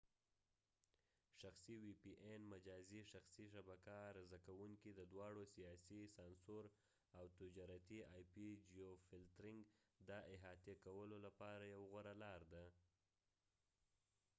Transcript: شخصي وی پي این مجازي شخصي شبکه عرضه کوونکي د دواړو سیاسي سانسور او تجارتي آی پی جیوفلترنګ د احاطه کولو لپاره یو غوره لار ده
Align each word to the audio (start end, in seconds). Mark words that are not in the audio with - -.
شخصي 1.41 1.75
وی 1.83 1.93
پي 2.01 2.11
این 2.27 2.41
مجازي 2.53 2.99
شخصي 3.13 3.45
شبکه 3.55 3.93
عرضه 4.07 4.37
کوونکي 4.47 4.91
د 4.95 5.01
دواړو 5.13 5.43
سیاسي 5.53 6.01
سانسور 6.17 6.63
او 7.17 7.25
تجارتي 7.41 7.99
آی 8.15 8.23
پی 8.33 8.47
جیوفلترنګ 8.71 9.59
د 10.07 10.19
احاطه 10.33 10.73
کولو 10.85 11.17
لپاره 11.25 11.63
یو 11.73 11.81
غوره 11.91 12.13
لار 12.23 12.41
ده 12.53 12.65